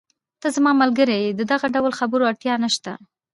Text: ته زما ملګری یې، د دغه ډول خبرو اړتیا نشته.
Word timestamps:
ته 0.41 0.47
زما 0.55 0.71
ملګری 0.81 1.17
یې، 1.23 1.31
د 1.39 1.41
دغه 1.51 1.67
ډول 1.75 1.91
خبرو 1.99 2.27
اړتیا 2.31 2.53
نشته. 2.63 2.91